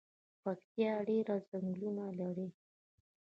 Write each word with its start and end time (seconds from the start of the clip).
پکتیا 0.43 0.91
ډیر 1.09 1.27
ځنګلونه 1.49 2.05
لري 2.19 2.47